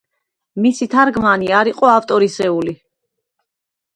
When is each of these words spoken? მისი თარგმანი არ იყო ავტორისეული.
მისი 0.63 0.85
თარგმანი 0.93 1.51
არ 1.59 1.69
იყო 1.71 1.91
ავტორისეული. 1.97 2.75